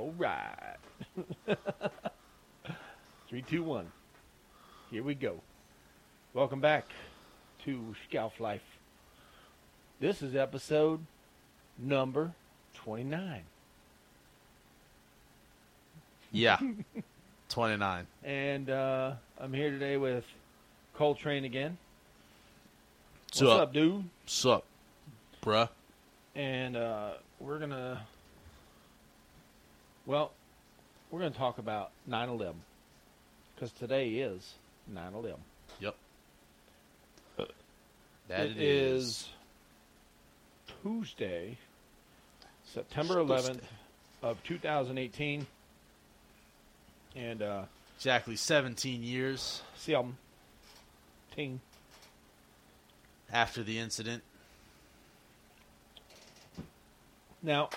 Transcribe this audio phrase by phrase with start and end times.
[0.00, 0.78] All right.
[3.28, 3.92] Three, two, one.
[4.90, 5.42] Here we go.
[6.32, 6.86] Welcome back
[7.66, 8.62] to Scalf Life.
[10.00, 11.00] This is episode
[11.78, 12.32] number
[12.76, 13.42] 29.
[16.32, 16.58] Yeah.
[17.50, 18.06] 29.
[18.24, 20.24] And uh, I'm here today with
[20.96, 21.76] Coltrain again.
[23.26, 23.60] What's What's up?
[23.60, 24.04] up, dude?
[24.22, 24.64] What's up,
[25.42, 25.68] bruh?
[26.34, 28.00] And uh, we're going to,
[30.10, 30.32] well,
[31.12, 32.54] we're going to talk about 9 11.
[33.54, 34.54] Because today is
[34.92, 35.38] 9 11.
[35.78, 35.94] Yep.
[38.26, 39.28] That it is
[40.82, 41.58] Tuesday,
[42.64, 43.60] September 11th
[44.22, 45.46] of 2018.
[47.14, 47.62] And uh,
[47.96, 50.16] Exactly 17 years see um,
[51.36, 51.60] ting.
[53.32, 54.22] after the incident.
[57.42, 57.70] Now,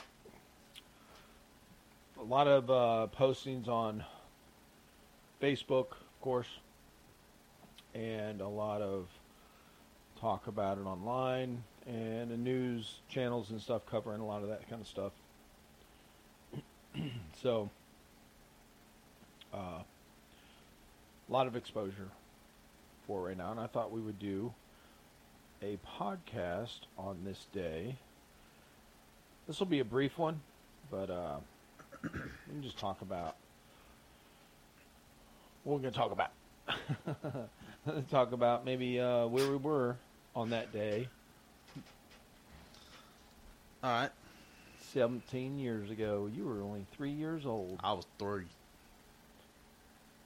[2.23, 4.02] a lot of uh, postings on
[5.41, 6.48] Facebook, of course,
[7.93, 9.07] and a lot of
[10.21, 14.70] talk about it online and the news channels and stuff covering a lot of that
[14.70, 15.12] kind of stuff.
[17.41, 17.70] so,
[19.54, 19.82] uh,
[21.27, 22.08] a lot of exposure
[23.05, 24.54] for right now, and I thought we would do
[25.62, 27.98] a podcast on this day.
[29.46, 30.40] This will be a brief one,
[30.90, 31.35] but uh,
[32.54, 33.35] we can just talk about
[35.63, 36.32] what we're going to talk about.
[38.12, 39.98] Talk about maybe uh, where we were
[40.35, 41.09] on that day,
[43.84, 44.09] All right.
[44.93, 46.29] 17 years ago.
[46.34, 47.77] You were only three years old.
[47.84, 48.46] I was three.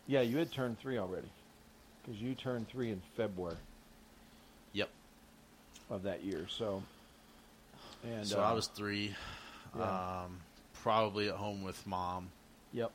[0.06, 1.30] Yeah, you had turned three already,
[2.06, 3.56] because you turned three in February
[4.74, 4.90] Yep.
[5.90, 6.46] of that year.
[6.48, 6.84] So,
[8.04, 9.16] and so uh, I was three.
[9.76, 10.22] yeah.
[10.26, 10.38] Um,
[10.88, 12.30] probably at home with mom.
[12.72, 12.92] Yep.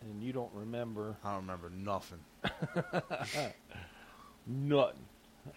[0.00, 2.20] And you don't remember I don't remember nothing.
[4.46, 5.00] Nothing.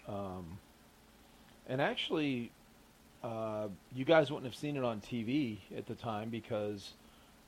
[0.08, 0.58] Um,
[1.68, 2.52] and actually,
[3.24, 6.94] uh, you guys wouldn't have seen it on TV at the time because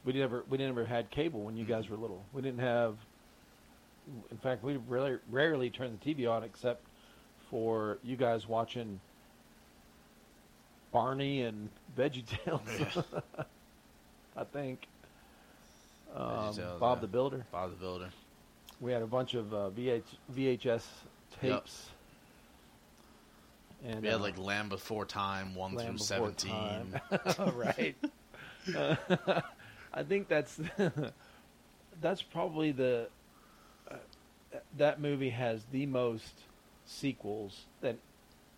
[0.06, 2.24] we never we never had cable when you guys were little.
[2.34, 2.96] We didn't have.
[4.30, 6.84] In fact, we rarely rarely turned the TV on except
[7.50, 9.00] for you guys watching
[10.92, 13.04] Barney and VeggieTales.
[14.38, 14.88] I think.
[16.16, 17.02] Um, VeggieTales, Bob yeah.
[17.02, 17.46] the Builder.
[17.52, 18.10] Bob the Builder.
[18.80, 20.04] We had a bunch of uh, VH,
[20.34, 20.84] VHS
[21.40, 21.90] tapes.
[23.86, 26.52] And We had uh, like Land Before Time, 1 Land through 17.
[26.52, 27.02] Time.
[27.56, 27.96] right.
[28.76, 28.96] Uh,
[29.94, 30.60] I think that's
[32.02, 33.08] that's probably the
[33.90, 33.96] uh,
[34.78, 36.34] that movie has the most
[36.86, 37.98] sequels that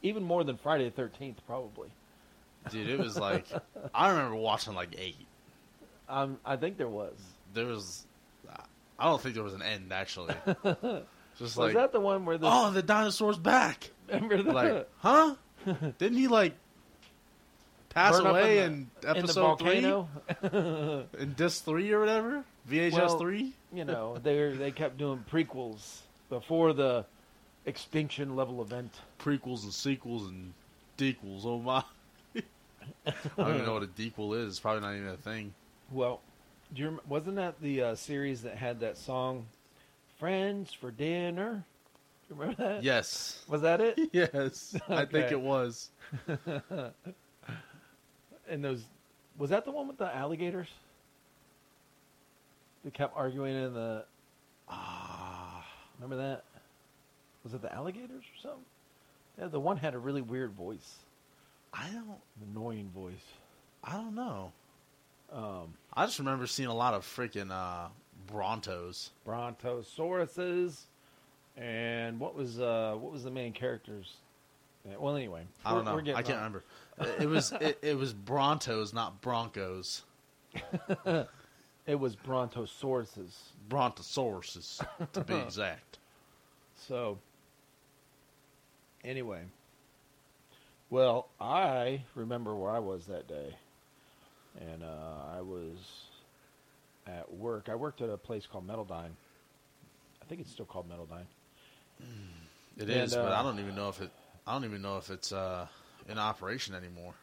[0.01, 1.89] even more than Friday the Thirteenth probably.
[2.69, 3.45] Dude, it was like,
[3.93, 5.25] I remember watching like eight.
[6.09, 7.13] Um, I think there was.
[7.53, 8.05] There was,
[8.99, 10.35] I don't think there was an end actually.
[10.63, 11.03] was
[11.37, 13.89] Just like, that the one where the oh, the dinosaur's back.
[14.07, 15.35] remember the like, huh?
[15.97, 16.53] Didn't he like
[17.89, 21.07] pass burn away in, in, the, in the episode three, volcano?
[21.17, 22.43] in disc three or whatever?
[22.69, 23.53] VHS Well, three.
[23.73, 27.05] you know, they they kept doing prequels before the
[27.65, 28.91] extinction level event.
[29.19, 30.53] Prequels and sequels and
[30.97, 31.45] dequels.
[31.45, 31.83] Oh my!
[33.05, 34.49] I don't even know what a dequel is.
[34.49, 35.53] It's probably not even a thing.
[35.91, 36.21] Well,
[36.73, 39.45] do you rem- wasn't that the uh, series that had that song,
[40.19, 41.63] "Friends for Dinner"?
[42.29, 42.83] Do you remember that?
[42.83, 43.43] Yes.
[43.47, 43.99] Was that it?
[44.13, 45.31] Yes, I think Okay.
[45.33, 45.89] it was.
[48.49, 48.83] And those,
[49.37, 50.67] was that the one with the alligators?
[52.83, 54.03] They kept arguing in the.
[54.67, 55.65] Ah,
[55.97, 56.43] Remember that?
[57.43, 58.65] Was it the alligators or something?
[59.39, 60.97] Yeah, the one had a really weird voice,
[61.73, 62.51] I don't.
[62.51, 63.13] annoying voice.
[63.83, 64.51] I don't know.
[65.31, 67.87] Um, I just remember seeing a lot of freaking uh,
[68.31, 69.09] Brontos.
[69.27, 70.81] Brontosauruses,
[71.57, 74.13] and what was uh, what was the main characters?
[74.87, 75.97] Yeah, well, anyway, I don't know.
[75.97, 76.35] I can't off.
[76.35, 76.63] remember.
[77.19, 80.03] It was it, it was Brontos, not Broncos.
[81.85, 83.33] It was Brontosauruses.
[83.69, 85.99] Brontosauruses, to be exact.
[86.75, 87.17] So,
[89.03, 89.41] anyway,
[90.93, 93.55] well, I remember where I was that day,
[94.61, 95.77] and uh, I was
[97.07, 97.67] at work.
[97.67, 99.09] I worked at a place called Metaldyne.
[100.21, 101.25] I think it's still called Metaldyne.
[102.77, 104.11] It And, is, but uh, I don't even know if it.
[104.45, 105.65] I don't even know if it's uh,
[106.07, 107.13] in operation anymore.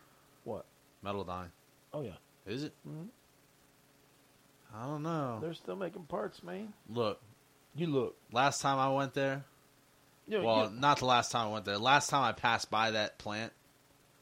[0.45, 0.65] What?
[1.05, 1.51] Metaldyne,
[1.95, 2.17] Oh yeah,
[2.47, 2.75] is it?
[2.89, 3.07] Mhm.
[4.75, 5.39] I don't know.
[5.41, 6.73] they're still making parts, man.
[6.89, 7.21] Look,
[7.75, 8.17] You look.
[8.33, 9.45] last time I went there.
[10.29, 11.79] You, know, Well, you, not the last time I went there.
[11.79, 13.53] Last time I passed by that plant.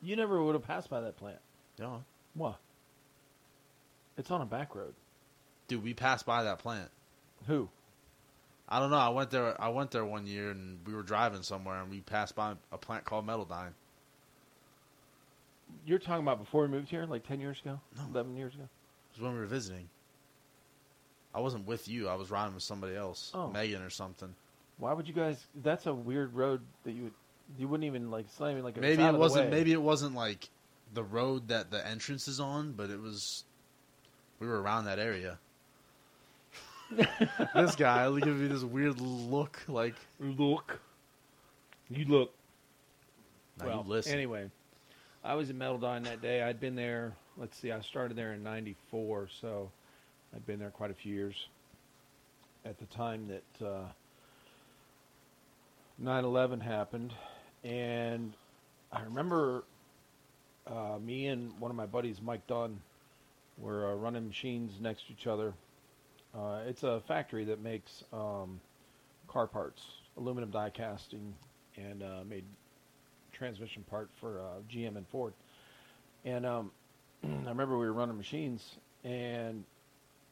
[0.02, 1.38] You never would have passed by that plant.
[1.78, 2.02] No.
[2.34, 2.58] What?
[4.16, 4.94] It's on a back road.
[5.68, 6.90] Dude, we passed by that plant.
[7.46, 7.68] Who?
[8.68, 8.96] I don't know.
[8.98, 9.60] I went there.
[9.60, 12.78] I went there one year, and we were driving somewhere, and we passed by a
[12.78, 13.72] plant called Metaldyne.
[15.86, 18.02] You're talking about before we moved here, like ten years ago, No.
[18.10, 18.64] eleven years ago.
[18.64, 19.88] It was when we were visiting.
[21.34, 22.08] I wasn't with you.
[22.08, 23.48] I was riding with somebody else, Oh.
[23.50, 24.34] Megan or something.
[24.78, 25.44] Why would you guys?
[25.54, 27.12] That's a weird road that you would.
[27.56, 28.26] You wouldn't even like.
[28.26, 29.46] It's not even like it's Maybe it wasn't.
[29.46, 29.50] way.
[29.50, 30.48] Maybe it wasn't like
[30.92, 33.44] the road that the entrance is on, but it was.
[34.40, 35.38] We were around that area.
[37.54, 39.94] this guy look at me this weird look like.
[40.20, 40.80] look.
[41.90, 42.32] You look.
[43.58, 44.12] Now well, you listen.
[44.12, 44.50] anyway,
[45.24, 46.42] I was in Metaldyne that day.
[46.42, 47.14] I'd been there.
[47.36, 47.72] Let's see.
[47.72, 49.70] I started there in '94, so
[50.34, 51.34] I'd been there quite a few years.
[52.64, 53.84] At the time that uh,
[56.02, 57.12] 9/11 happened,
[57.64, 58.32] and
[58.92, 59.64] I remember
[60.66, 62.80] uh, me and one of my buddies, Mike Dunn,
[63.58, 65.54] were uh, running machines next to each other.
[66.34, 68.60] Uh, it's a factory that makes um,
[69.26, 69.82] car parts,
[70.16, 71.34] aluminum die casting,
[71.76, 72.44] and uh, made
[73.32, 75.32] transmission part for uh, GM and Ford.
[76.24, 76.70] And um,
[77.24, 79.64] I remember we were running machines, and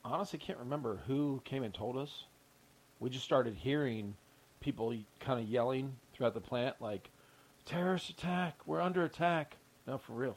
[0.05, 2.25] honestly can't remember who came and told us.
[3.01, 4.15] We just started hearing
[4.61, 7.09] people kind of yelling throughout the plant, like
[7.67, 8.55] "terrorist attack!
[8.67, 10.37] We're under attack!" No, for real.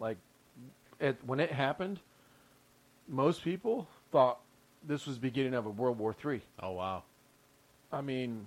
[0.00, 0.16] Like,
[0.98, 2.00] it, when it happened,
[3.08, 4.40] most people thought
[4.86, 6.40] this was the beginning of a World War Three.
[6.60, 7.02] Oh wow.
[7.92, 8.46] I mean,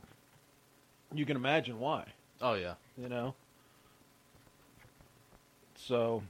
[1.13, 2.05] you can imagine why,
[2.41, 2.73] Oh yeah.
[2.97, 3.33] you know.
[5.75, 6.23] So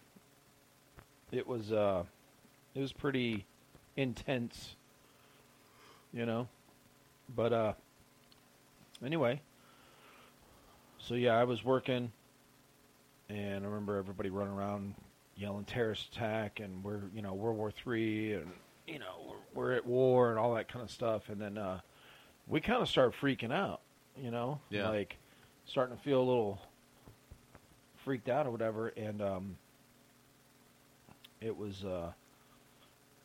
[1.32, 2.04] it was uh
[2.76, 3.46] it was pretty
[3.96, 4.76] intense,
[6.14, 6.48] you know.
[7.36, 7.74] But uh
[9.04, 9.42] anyway,
[11.08, 12.12] so yeah, I was working
[13.30, 14.96] and I remember everybody running around
[15.36, 18.48] yelling terrorist attack and we're, you know, World War 3 and
[18.88, 21.80] you know, we're, we're at war and all that kind of stuff and then uh
[22.48, 23.82] we kind of started freaking out,
[24.18, 24.90] you know, Yeah.
[24.90, 25.18] like
[25.66, 26.62] starting to feel a little
[28.06, 29.58] freaked out or whatever, and um,
[31.42, 31.84] it was.
[31.84, 32.14] Uh,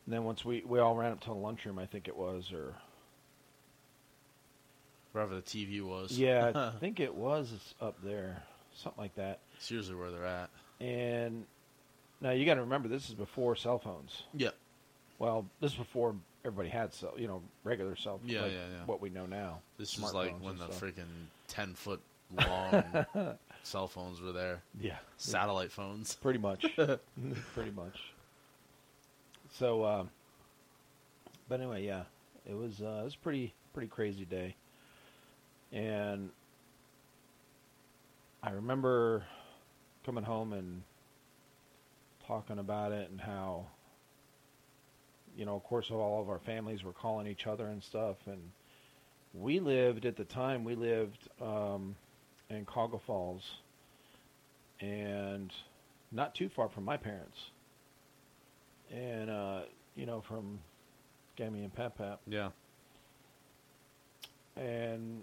[0.07, 2.53] and then once we we all ran up to the lunchroom, I think it was,
[2.53, 2.75] or
[5.13, 6.19] Wherever the TV was.
[6.19, 8.43] yeah, I think it was up there,
[8.75, 9.41] something like that.
[9.57, 10.51] it's usually where they're at.
[10.81, 11.45] And
[12.21, 14.23] now you got to remember, this is before cell phones.
[14.35, 14.51] Yeah.
[15.19, 16.15] Well, this is before
[16.45, 18.21] everybody had cell, you know, regular cell.
[18.25, 18.85] Yeah, like yeah, yeah.
[18.87, 19.61] What we know now.
[19.79, 20.81] This was like when the stuff.
[20.81, 22.01] freaking ten foot
[22.49, 22.83] long
[23.63, 24.63] cell phones were there.
[24.81, 26.15] yeah Satellite phones.
[26.17, 26.65] Pretty much.
[27.55, 28.01] Pretty much.
[29.59, 30.11] So, um,
[31.49, 32.03] but anyway, yeah,
[32.49, 34.57] it was uh, it was pretty pretty crazy day,
[35.73, 36.31] and
[38.43, 39.25] I remember
[40.05, 40.83] coming home and
[42.27, 43.67] talking about it and how,
[45.37, 48.41] you know, of course, all of our families were calling each other and stuff, and
[49.35, 51.97] we lived at the time we lived um,
[52.51, 53.43] in Cogga Falls,
[54.81, 55.53] and
[56.11, 57.39] not too far from my parents.
[58.93, 59.61] And uh,
[59.97, 60.59] you know, from
[61.37, 62.21] Gammy and Pap Pap.
[62.27, 62.51] Yeah.
[64.57, 65.23] And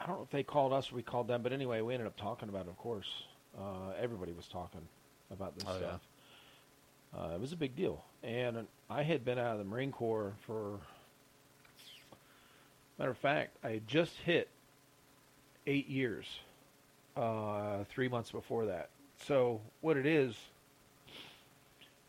[0.00, 2.06] I don't know if they called us or we called them, but anyway, we ended
[2.06, 3.08] up talking about it, of course.
[3.58, 4.80] Uh, everybody was talking
[5.30, 5.78] about this Oh, yeah.
[5.78, 6.00] stuff.
[7.16, 8.04] Uh, it was a big deal.
[8.22, 10.78] And I had been out of the Marine Corps for,
[12.98, 14.48] matter of fact, I had just hit
[15.66, 16.26] eight years
[17.16, 18.90] uh, three months before that.
[19.26, 20.34] So what it is,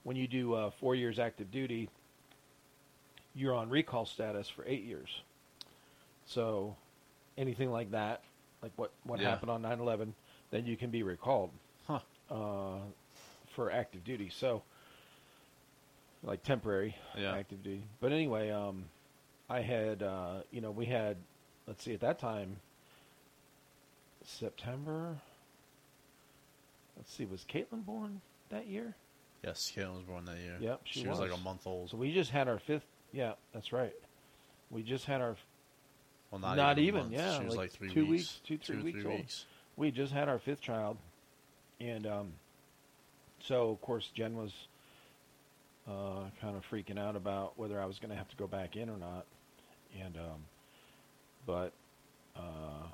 [0.03, 1.89] when you do uh, four years active duty,
[3.33, 5.21] you're on recall status for eight years.
[6.25, 6.75] So
[7.39, 8.21] anything like that,
[8.61, 9.29] like what what Yeah.
[9.29, 10.13] happened on 9/11,
[10.51, 11.51] then you can be recalled
[11.87, 11.99] Huh.
[12.29, 12.79] uh,
[13.47, 14.29] for active duty.
[14.29, 14.61] So
[16.21, 17.33] like temporary Yeah.
[17.33, 17.83] active duty.
[18.01, 18.89] But anyway, um,
[19.49, 21.17] I had uh, you know we had
[21.65, 22.59] let's see at that time
[24.23, 25.17] September.
[26.97, 28.95] Let's see, was Caitlin born that year?
[29.43, 30.57] Yes, Caitlin was born that year.
[30.59, 31.19] Yep, she she, was.
[31.19, 31.89] like a month old.
[31.89, 32.85] So we just had our fifth.
[33.13, 33.93] Yeah, that's right.
[34.69, 35.37] We just had our.
[36.31, 38.57] Well, not, not even, even, yeah, She was like like, three two weeks, weeks, two,
[38.57, 39.19] three two, weeks three old.
[39.21, 39.45] weeks.
[39.77, 40.97] We just had our fifth child,
[41.79, 42.33] and um,
[43.43, 44.51] so of course Jen was
[45.87, 48.75] uh, kind of freaking out about whether I was going to have to go back
[48.75, 49.25] in or not,
[49.99, 50.45] and um,
[51.47, 51.73] but
[52.35, 52.87] uh,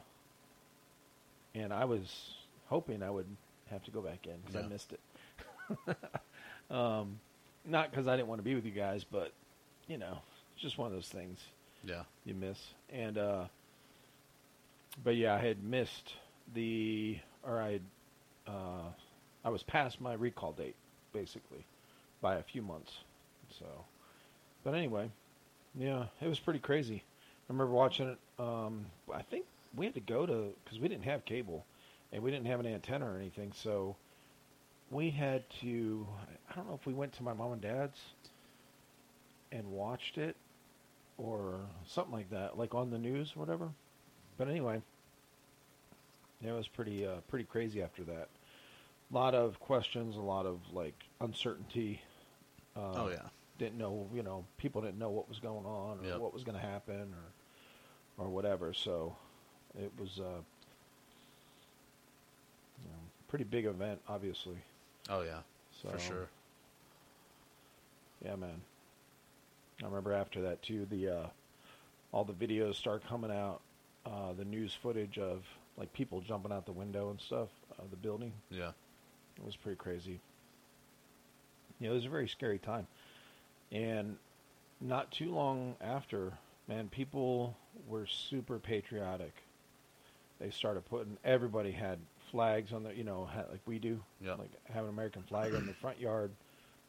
[1.55, 2.35] and I was
[2.67, 3.27] hoping I would
[3.69, 5.97] have to go back in because I missed it.
[6.73, 7.19] um,
[7.65, 9.33] not because I didn't want to be with you guys, but
[9.87, 10.19] you know,
[10.53, 11.39] it's just one of those things
[11.85, 12.03] Yeah.
[12.25, 12.59] you miss.
[12.89, 13.45] And uh
[15.03, 16.13] but yeah, I had missed
[16.53, 17.79] the or I
[18.47, 18.91] uh
[19.43, 20.75] I was past my recall date
[21.13, 21.65] basically,
[22.21, 22.91] by a few months.
[23.59, 23.65] So,
[24.63, 25.09] but anyway,
[25.75, 27.03] yeah, it was pretty crazy.
[27.49, 28.17] I remember watching it.
[28.39, 31.65] Um, I think we had to go to because we didn't have cable,
[32.11, 33.53] and we didn't have an antenna or anything.
[33.63, 33.95] So
[34.91, 36.07] we had to.
[36.49, 37.99] I don't know if we went to my mom and dad's
[39.51, 40.35] and watched it,
[41.17, 43.69] or something like that, like on the news, or whatever.
[44.37, 44.81] But anyway,
[46.45, 48.29] it was pretty uh, pretty crazy after that.
[49.11, 52.01] A lot of questions, a lot of like uncertainty.
[52.75, 53.27] Uh, oh yeah.
[53.57, 56.19] didn't know, you know, people didn't know what was going on or Yep.
[56.19, 57.13] what was going to happen
[58.17, 58.73] or or whatever.
[58.73, 59.15] So
[59.79, 60.43] it was a
[62.83, 64.57] you know, pretty big event, obviously.
[65.09, 65.39] Oh yeah.
[65.81, 66.27] So For sure.
[68.23, 68.61] yeah, man.
[69.81, 70.85] I remember after that too.
[70.89, 71.27] The uh,
[72.11, 73.61] all the videos start coming out.
[74.05, 75.43] Uh, the news footage of
[75.77, 78.31] like people jumping out the window and stuff of the building.
[78.49, 78.71] Yeah.
[79.37, 80.19] It was pretty crazy.
[81.79, 82.87] Yeah, it was a very scary time.
[83.71, 84.17] And
[84.79, 86.33] not too long after,
[86.67, 89.33] man, people were super patriotic.
[90.39, 91.97] They started putting everybody had
[92.31, 94.35] flags on their, you know, ha like we do, Yeah.
[94.35, 96.31] like have an American flag on their front yard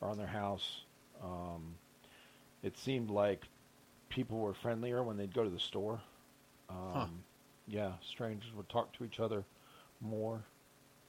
[0.01, 0.83] or on their house.
[1.23, 1.75] Um,
[2.63, 3.45] it seemed like
[4.09, 6.01] people were friendlier when they'd go to the store.
[6.71, 7.07] Um, Huh.
[7.69, 9.45] Yeah, strangers would talk to each other
[10.01, 10.45] more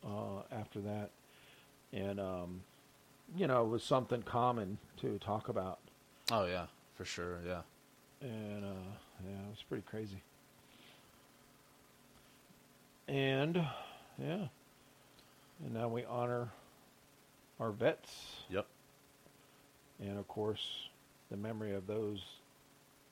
[0.06, 1.12] uh, after that,
[1.94, 2.62] and um,
[3.36, 5.80] you know, it was something common to talk about,
[6.32, 6.66] Oh yeah.
[6.96, 7.42] For sure.
[7.46, 7.62] Yeah.
[8.22, 8.90] and uh,
[9.24, 10.22] yeah, it was pretty crazy.
[13.08, 13.56] And
[14.18, 14.48] yeah,
[15.64, 16.50] and now we honor
[17.60, 18.12] our vets,
[18.50, 18.66] Yep.
[20.00, 20.90] and of course,
[21.30, 22.24] the memory of those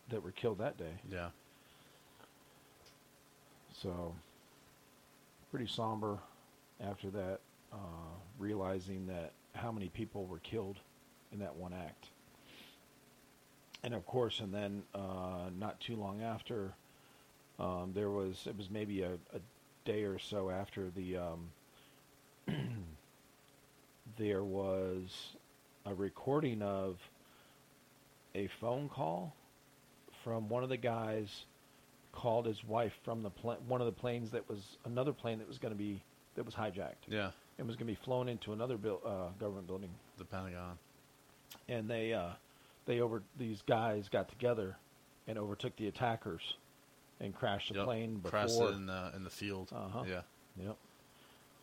[0.09, 0.93] that were killed that day.
[1.11, 1.29] Yeah.
[3.81, 4.13] So,
[5.51, 6.19] pretty somber
[6.81, 7.39] after that,
[7.73, 7.77] uh,
[8.39, 10.77] realizing that how many people were killed
[11.31, 12.07] in that one act.
[13.83, 16.73] And of course, and then uh, not too long after,
[17.59, 19.39] um, there was, it was maybe a, a
[19.85, 21.51] day or so after the, um,
[24.17, 25.35] there was
[25.85, 26.97] a recording of
[28.35, 29.33] a phone call
[30.23, 31.45] from one of the guys
[32.11, 35.47] called his wife from the pla- one of the planes that was another plane that
[35.47, 36.01] was going to be
[36.35, 37.31] that was hijacked Yeah.
[37.57, 40.77] and was going to be flown into another buil- uh, government building The Pentagon.
[41.69, 42.31] and they uh,
[42.85, 44.77] they over these guys got together
[45.27, 46.55] and overtook the attackers
[47.19, 47.85] and crashed the Yep.
[47.85, 49.71] plane before Crashed it in the in the field.
[49.73, 50.03] Uh-huh.
[50.07, 50.21] Yeah.
[50.57, 50.75] Yep.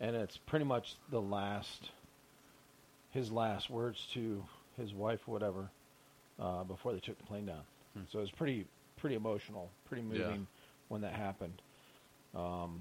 [0.01, 1.91] And it's pretty much the last,
[3.11, 4.43] his last words to
[4.77, 5.71] his wife, or whatever,
[6.41, 7.63] uh, before they took the plane down.
[7.95, 8.03] Hmm.
[8.11, 10.19] So it was pretty, pretty emotional, pretty Yeah.
[10.19, 10.47] moving
[10.89, 11.61] when that happened.
[12.35, 12.81] Um,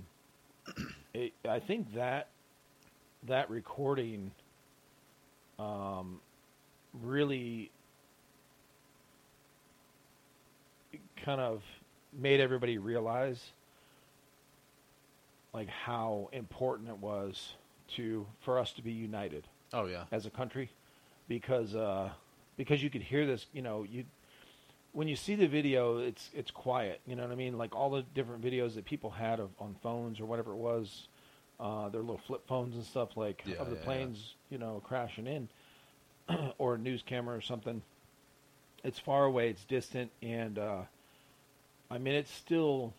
[1.14, 2.30] it, I think that
[3.28, 4.32] that recording
[5.60, 6.20] um,
[7.02, 7.72] really
[11.24, 11.62] kind of
[12.14, 13.52] made everybody realize
[15.54, 17.54] like how important it was
[17.96, 20.06] to for us to be united Oh yeah.
[20.12, 20.70] as a country
[21.28, 22.10] because uh,
[22.58, 24.06] because you could hear this you know you
[24.94, 27.90] when you see the video it's it's quiet you know what I mean like all
[27.90, 31.08] the different videos that people had of, on phones or whatever it was
[31.60, 33.86] uh, their little flip phones and stuff like Yeah, of the yeah, yeah.
[33.86, 35.48] planes you know crashing in
[36.58, 37.82] or a news camera or something
[38.84, 40.82] it's far away it's distant and uh,
[41.90, 42.94] I mean it still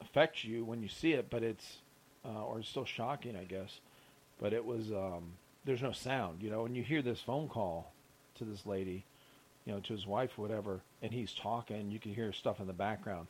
[0.00, 1.76] affects you when you see it but it's
[2.24, 3.80] uh, or it's still shocking I guess
[4.40, 6.64] but it was um, there's no sound, you know.
[6.64, 7.92] And you hear this phone call
[8.40, 9.04] to this lady,
[9.64, 11.90] you know, to his wife, or whatever, and he's talking.
[11.90, 13.28] You can hear stuff in the background,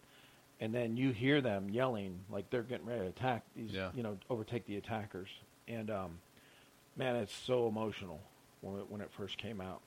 [0.61, 3.91] and then you hear them yelling like they're getting ready to attack these, Yeah.
[3.95, 5.29] you know, overtake the attackers.
[5.69, 6.19] And um,
[6.97, 8.21] man, it's so emotional
[8.63, 9.81] when it, when it first came out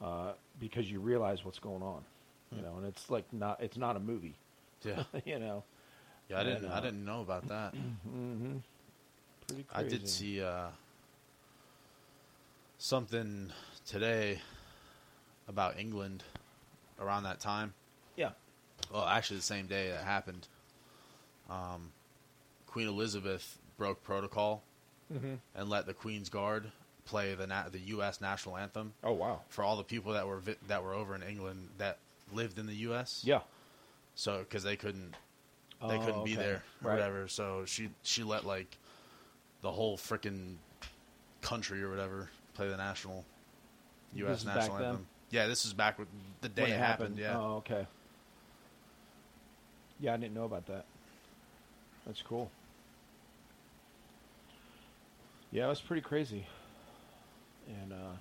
[0.00, 2.02] uh, because you realize what's going on,
[2.54, 4.34] you know, and it's like not it's not a movie,
[4.84, 5.02] Yeah.
[5.24, 5.64] you know.
[6.28, 6.40] Yeah.
[6.40, 6.64] I didn't.
[6.64, 7.74] And, I uh, didn't know about that.
[8.08, 8.56] Mm-hmm.
[9.48, 10.68] Pretty I did see uh,
[12.78, 13.52] something
[13.90, 14.40] today
[15.48, 16.22] about England
[17.00, 17.74] around that time.
[18.16, 18.30] Yeah.
[18.92, 20.46] Well, actually, the same day that happened,
[21.50, 21.90] um,
[22.66, 24.62] Queen Elizabeth broke protocol
[25.12, 25.34] Mm-hmm.
[25.56, 26.70] and let the Queen's Guard
[27.04, 28.20] play the na- the U.S.
[28.20, 29.40] national anthem Oh wow.
[29.48, 31.98] for all the people that were vi- that were over in England that
[32.32, 33.22] lived in the U.S.
[33.24, 33.40] Yeah.
[34.14, 35.16] So because they couldn't
[35.88, 36.42] they Oh, couldn't be okay.
[36.42, 36.94] there or Right.
[36.94, 37.26] whatever.
[37.26, 38.78] So she she let like
[39.62, 40.54] the whole freaking
[41.42, 43.24] country or whatever play the national
[44.14, 44.44] U.S.
[44.44, 44.86] national then?
[44.86, 45.06] anthem.
[45.30, 46.08] Yeah, this is back with
[46.40, 47.18] the day When it happened.
[47.18, 47.86] Yeah, Oh, okay.
[50.00, 50.86] Yeah, I didn't know about that.
[52.06, 52.50] That's cool.
[55.52, 56.46] Yeah, it was pretty crazy.
[57.68, 58.16] and uh,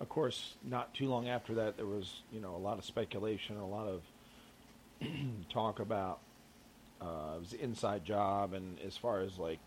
[0.00, 3.56] of course, not too long after that, there was you know a lot of speculation,
[3.56, 4.02] a lot of
[5.50, 6.18] talk about
[7.00, 9.58] uh, it was an inside job, and as far as like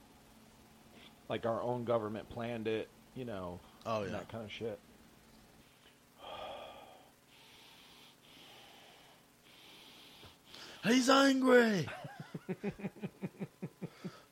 [1.29, 4.11] like our own government planned it, you know, Oh yeah.
[4.11, 4.79] that kind of shit.
[10.87, 11.87] He's angry.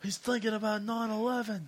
[0.01, 1.67] He's thinking about 9/11.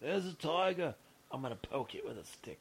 [0.00, 0.94] There's a tiger.
[1.30, 2.60] I'm gonna poke it with a stick.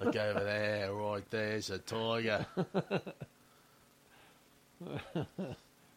[0.00, 2.46] Look over there, right there's a tiger.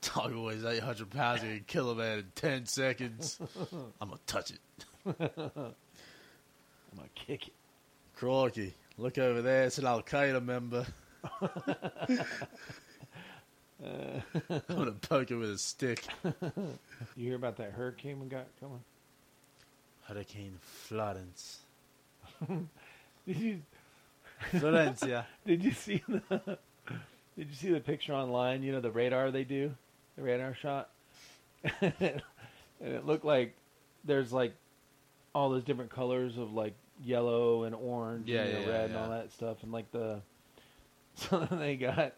[0.01, 1.41] Tiger weighs 800 pounds.
[1.43, 3.37] He can kill a man in 10 seconds.
[4.01, 4.59] I'm going to touch it.
[5.05, 5.13] I'm
[6.95, 7.53] gonna kick it.
[8.15, 8.73] Crikey.
[8.97, 9.65] Look over there.
[9.65, 10.87] It's an Al Qaeda member.
[13.83, 14.21] I'm
[14.85, 16.05] to poke it with a stick.
[16.23, 18.81] You hear about that hurricane we got coming?
[20.03, 21.59] Hurricane Florence.
[22.47, 23.61] Did you
[24.51, 25.25] Florencia.
[25.45, 26.57] did you see the
[27.37, 28.63] did you see the picture online?
[28.63, 29.71] You know the radar they do,
[30.15, 30.89] the radar shot,
[31.81, 32.21] and
[32.81, 33.55] it looked like
[34.03, 34.53] there's like
[35.33, 36.73] all those different colors of like
[37.03, 40.21] yellow and orange, Yeah, and yeah, yeah, red and all that stuff, and like the
[41.15, 42.13] so then they got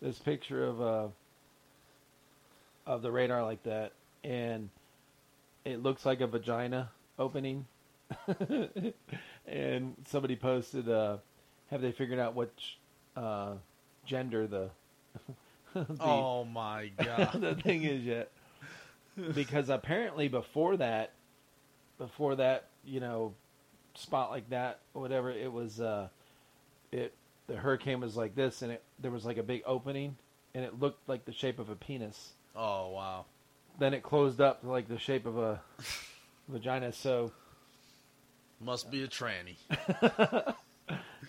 [0.00, 1.08] this picture of uh
[2.86, 4.68] of the radar like that, and
[5.64, 7.66] it looks like a vagina opening.
[9.46, 11.18] and somebody posted, uh,
[11.70, 12.78] "Have they figured out which
[13.16, 13.54] uh,
[14.04, 14.70] gender the
[15.74, 17.40] the, Oh my God.
[17.40, 18.30] the thing is yet?"
[19.34, 21.12] Because apparently before that,
[21.98, 23.32] before that, you know,
[23.94, 26.08] spot like that, or whatever, it was uh,
[26.92, 27.14] it
[27.46, 30.16] the hurricane was like this, and it there was like a big opening,
[30.54, 32.32] and it looked like the shape of a penis.
[32.56, 33.24] Oh, wow.
[33.78, 35.60] Then it closed up to like the shape of a
[36.48, 36.92] vagina.
[36.92, 37.32] So.
[38.60, 39.56] Must be a tranny.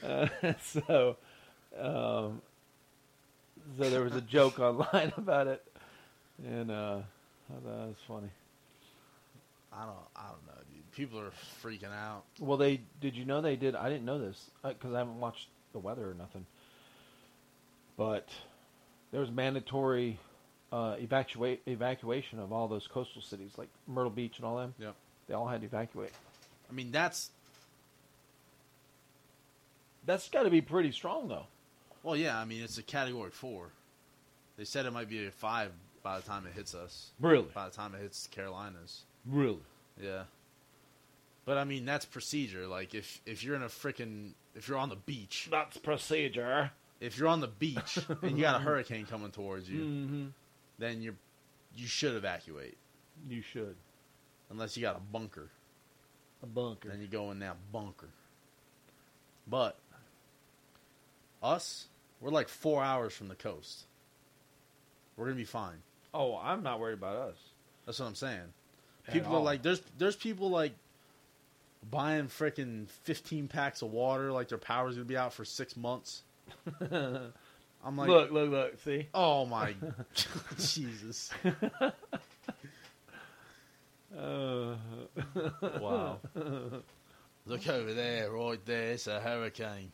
[0.03, 0.27] Uh,
[0.61, 1.17] so,
[1.79, 2.41] um,
[3.77, 5.63] so there was a joke online about it,
[6.45, 6.99] and uh,
[7.49, 8.29] I thought that was funny.
[9.73, 10.91] I don't, I don't know, dude.
[10.91, 11.31] People are
[11.63, 12.23] freaking out.
[12.39, 13.75] Well, they did you know they did?
[13.75, 16.45] I didn't know this because I haven't watched the weather or nothing.
[17.97, 18.27] But
[19.11, 20.17] there was mandatory
[20.71, 24.73] uh, evacuate evacuation of all those coastal cities like Myrtle Beach and all them.
[24.79, 24.95] Yep.
[25.27, 26.11] They all had to evacuate.
[26.69, 27.29] I mean, that's
[30.05, 31.45] That's got to be pretty strong though.
[32.03, 32.37] well, yeah.
[32.37, 33.69] I mean, it's a category four.
[34.57, 35.71] They said it might be a five
[36.03, 37.09] by the time it hits us.
[37.19, 39.59] Really, By the time it hits the Carolinas, really.
[40.01, 40.23] yeah.
[41.45, 42.65] But I mean, that's procedure.
[42.67, 46.71] Like if if you're in a freaking if you're on the beach, That's procedure.
[46.99, 50.25] if you're on the beach and you got a hurricane coming towards you, Mm-hmm.
[50.79, 51.15] then you're
[51.75, 52.77] you should evacuate
[53.29, 53.75] You should
[54.49, 55.49] unless you got a bunker.
[56.41, 56.89] a bunker.
[56.89, 58.09] Then you go in that bunker.
[59.47, 59.77] But
[61.43, 61.85] us,
[62.21, 63.85] we're like four hours from the coast.
[65.15, 65.77] We're gonna be fine.
[66.13, 67.35] Oh, I'm not worried about us.
[67.85, 68.53] That's what I'm saying.
[69.11, 70.73] People are like, there's there's people like
[71.89, 76.23] buying freaking 15 packs of water, like their power's gonna be out for six months.
[76.91, 78.79] I'm like, look, look, look.
[78.81, 79.75] See, oh my,
[80.57, 81.31] Jesus,
[84.17, 84.75] uh,
[85.79, 86.19] wow.
[87.47, 88.91] Look over there, right there.
[88.91, 89.91] It's a hurricane.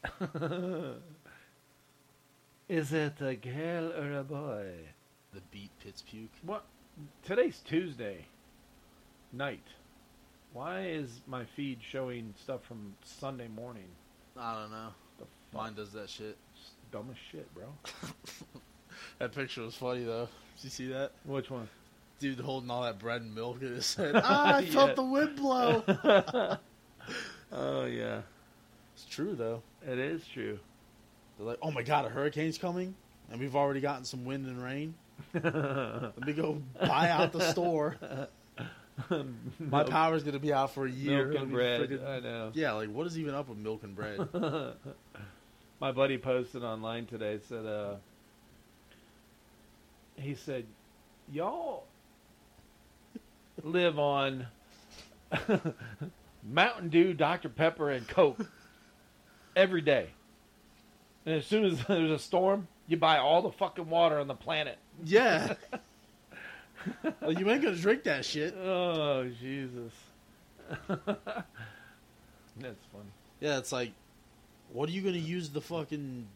[2.70, 4.72] is it a girl or a boy?
[5.34, 6.32] The beat pits puke.
[6.46, 6.64] What?
[7.24, 8.26] Today's Tuesday
[9.34, 9.64] night.
[10.54, 13.88] Why is my feed showing stuff from Sunday morning?
[14.38, 14.90] I don't know.
[15.18, 15.62] The fuck?
[15.64, 16.38] Mine does that shit.
[16.56, 17.66] It's dumb as shit, bro.
[19.20, 20.28] That picture was funny though.
[20.58, 21.12] Did you see that?
[21.26, 21.68] Which one?
[22.20, 24.12] Dude holding all that bread and milk in his head.
[24.16, 24.96] ah, I felt Yeah.
[24.96, 25.84] the wind blow.
[27.52, 28.22] Oh yeah,
[28.94, 29.62] it's true though.
[29.86, 30.60] it is true.
[31.38, 32.96] They're like, oh my god, a hurricane's coming,
[33.32, 34.94] and we've already gotten some wind and rain.
[35.34, 37.98] Let me go buy out the store.
[39.60, 41.28] My power's gonna be out for a year.
[41.28, 41.82] milk and bread.
[41.90, 42.52] friggin- I know.
[42.54, 44.20] Yeah, like what is even up with milk and bread?
[45.80, 47.96] My buddy posted online today said uh
[50.16, 50.66] he said
[51.32, 51.86] y'all
[53.64, 54.48] live on
[56.44, 57.50] Mountain Dew, Dr.
[57.50, 58.40] Pepper and Coke
[59.56, 60.10] every day.
[61.26, 64.34] And as soon as there's a storm, you buy all the fucking water on the
[64.36, 64.78] planet.
[65.04, 65.54] yeah.
[67.22, 68.56] well, you ain't gonna drink that shit.
[68.56, 69.94] Oh, Jesus.
[70.88, 73.12] That's funny.
[73.40, 73.92] Yeah, it's like,
[74.72, 76.28] what are you gonna use the fucking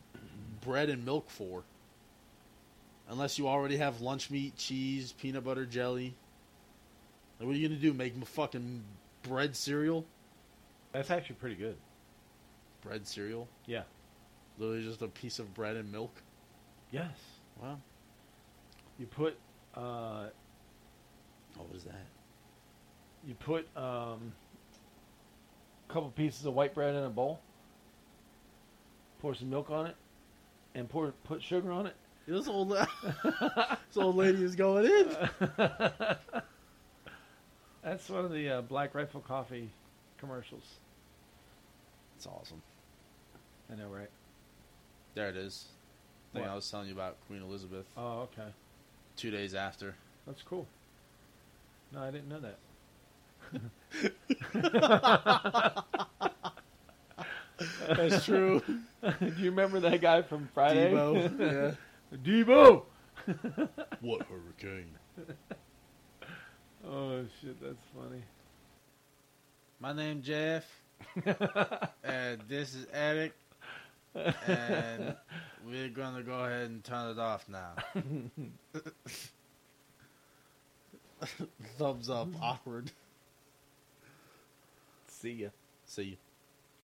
[0.62, 1.64] bread and milk for?
[3.08, 6.16] Unless you already have lunch meat, cheese, peanut butter, jelly.
[7.40, 7.94] Like, what are you gonna do?
[7.94, 8.84] Make a fucking
[9.24, 10.06] bread cereal?
[10.92, 11.76] That's actually pretty good.
[12.82, 13.48] Bread cereal?
[13.66, 13.84] Yeah.
[14.58, 16.14] Literally just a piece of bread and milk.
[16.92, 17.12] Yes.
[17.62, 17.80] Wow.
[18.98, 19.38] You put
[19.76, 20.26] uh,
[21.56, 22.06] What was that?
[23.28, 24.34] you put um,
[25.90, 27.40] a couple pieces of white bread in a bowl.
[29.20, 29.96] Pour some milk on it,
[30.76, 31.96] and pour put sugar on it.
[32.28, 32.70] This old
[33.24, 35.16] this old lady is going in.
[37.84, 39.70] That's one of the uh, Black Rifle Coffee
[40.18, 40.64] commercials.
[42.18, 42.64] It's awesome.
[43.72, 44.10] I know, right?
[45.14, 45.66] There it is.
[46.34, 46.52] Thing What?
[46.52, 47.86] I was telling you about Queen Elizabeth.
[47.96, 48.50] Oh, okay.
[49.16, 49.96] Two days after.
[50.28, 50.68] That's cool.
[51.94, 52.58] No, I didn't know that.
[57.96, 58.62] That's true.
[59.04, 60.92] Do you remember that guy from Friday?
[60.92, 61.76] Debo.
[62.12, 62.18] Yeah.
[62.24, 62.84] Debo.
[64.02, 64.92] What hurricane?
[66.88, 68.22] Oh shit, that's funny.
[69.80, 70.64] My name Jeff,
[72.04, 73.34] and uh, this is Eric,
[74.16, 75.16] and
[75.66, 77.74] we're gonna go ahead and turn it off now.
[81.78, 82.30] Thumbs up.
[82.42, 82.92] Awkward.
[85.08, 85.50] See ya.
[85.86, 86.18] See you.